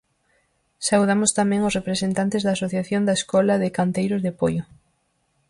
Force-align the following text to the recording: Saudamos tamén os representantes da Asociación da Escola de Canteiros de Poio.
Saudamos 0.87 1.31
tamén 1.39 1.61
os 1.67 1.75
representantes 1.79 2.41
da 2.43 2.55
Asociación 2.57 3.01
da 3.05 3.17
Escola 3.19 3.53
de 3.63 3.73
Canteiros 3.77 4.21
de 4.25 4.31
Poio. 4.39 4.63